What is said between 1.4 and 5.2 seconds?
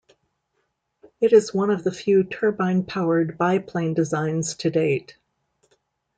one of the few turbine-powered biplane designs to date.